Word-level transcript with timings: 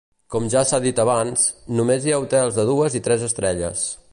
Com 0.35 0.45
ja 0.53 0.61
s'ha 0.69 0.79
dit 0.85 1.01
abans, 1.03 1.43
només 1.81 2.07
hi 2.09 2.15
ha 2.15 2.19
hotels 2.25 2.57
de 2.61 2.69
dues 2.71 2.99
i 3.01 3.03
tres 3.09 3.27
estrelles. 3.29 3.87